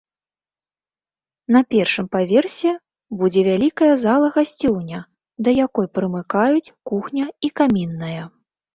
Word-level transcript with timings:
На 1.55 1.61
першым 1.73 2.05
паверсе 2.15 2.71
будзе 3.21 3.41
вялікая 3.49 3.91
зала-гасцёўня, 4.07 4.99
да 5.45 5.49
якой 5.65 5.85
прымыкаюць 6.01 6.67
кухня 6.95 7.25
і 7.49 7.57
камінная. 7.63 8.23